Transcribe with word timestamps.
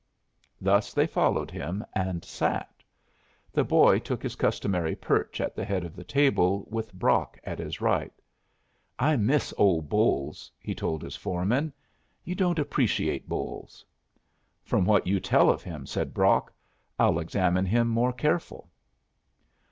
Thus 0.59 0.93
they 0.95 1.05
followed 1.05 1.51
him, 1.51 1.85
and 1.93 2.25
sat. 2.25 2.83
The 3.53 3.63
boy 3.63 3.99
took 3.99 4.23
his 4.23 4.35
customary 4.35 4.95
perch 4.95 5.39
at 5.39 5.55
the 5.55 5.63
head 5.63 5.83
of 5.83 5.95
the 5.95 6.03
table, 6.03 6.65
with 6.71 6.91
Brock 6.91 7.37
at 7.43 7.59
his 7.59 7.81
right. 7.81 8.11
"I 8.97 9.15
miss 9.15 9.53
old 9.59 9.89
Bolles," 9.89 10.51
he 10.59 10.73
told 10.73 11.03
his 11.03 11.15
foreman. 11.15 11.71
"You 12.23 12.33
don't 12.33 12.57
appreciate 12.57 13.29
Bolles." 13.29 13.85
"From 14.63 14.85
what 14.85 15.05
you 15.05 15.19
tell 15.19 15.51
of 15.51 15.61
him," 15.61 15.85
said 15.85 16.15
Brock, 16.15 16.51
"I'll 16.97 17.19
examine 17.19 17.67
him 17.67 17.87
more 17.87 18.11
careful." 18.11 18.71